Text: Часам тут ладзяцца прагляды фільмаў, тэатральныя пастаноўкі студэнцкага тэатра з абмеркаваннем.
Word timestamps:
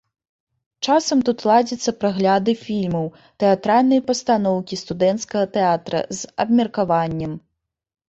Часам 0.87 1.19
тут 1.27 1.43
ладзяцца 1.49 1.93
прагляды 2.05 2.51
фільмаў, 2.65 3.05
тэатральныя 3.45 4.01
пастаноўкі 4.11 4.83
студэнцкага 4.85 5.45
тэатра 5.55 5.99
з 6.19 6.37
абмеркаваннем. 6.49 7.43